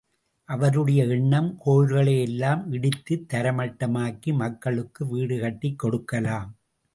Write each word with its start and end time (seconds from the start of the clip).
அவருடைய 0.49 1.01
எண்ணம் 1.05 1.49
கோவில்களை 1.65 2.15
எல்லாம் 2.21 2.63
இடித்து 2.71 3.17
தரைமட்டமாக்கி 3.33 4.33
மக்களுக்கு 4.33 5.01
வீடு 5.07 5.37
கட்டிக் 5.39 5.79
கொடுக்கலாம். 5.79 6.49